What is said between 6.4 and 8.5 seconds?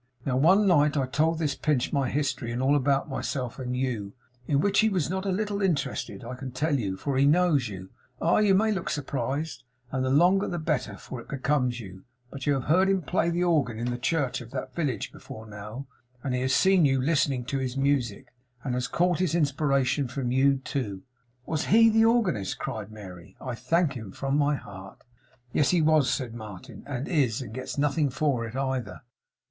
tell you, for he knows you! Aye,